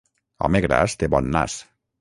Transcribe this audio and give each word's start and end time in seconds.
Home 0.47 0.61
gras 0.65 0.97
té 1.03 1.13
bon 1.17 1.31
nas. 1.37 1.63